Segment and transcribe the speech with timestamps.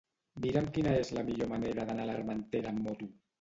[0.45, 3.13] Mira'm quina és la millor manera d'anar a l'Armentera amb moto.